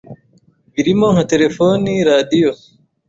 birimo 0.73 1.07
nka 1.13 1.23
Telefoni, 1.31 1.89
Radio, 2.09 2.49